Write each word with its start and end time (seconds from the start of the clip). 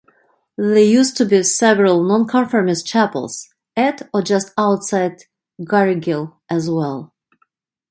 There 0.57 0.79
used 0.79 1.15
to 1.17 1.25
be 1.25 1.43
several 1.43 2.03
non-conformist 2.03 2.87
chapels 2.87 3.47
at 3.77 4.09
or 4.11 4.23
just 4.23 4.51
outside 4.57 5.25
Garrigill 5.63 6.37
as 6.49 6.71
well. 6.71 7.13